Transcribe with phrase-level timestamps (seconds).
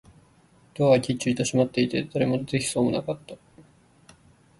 [0.73, 3.35] ドアはきっちりと閉まっていて、誰も出てきそうもなかった